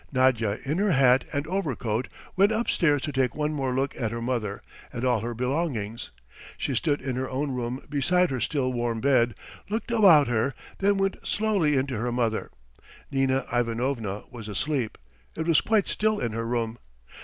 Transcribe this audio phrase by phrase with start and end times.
[0.11, 4.19] Nadya in her hat and overcoat went upstairs to take one more look at her
[4.19, 6.09] mother, at all her belongings.
[6.57, 9.35] She stood in her own room beside her still warm bed,
[9.69, 12.49] looked about her, then went slowly in to her mother.
[13.11, 14.97] Nina Ivanovna was asleep;
[15.37, 16.79] it was quite still in her room.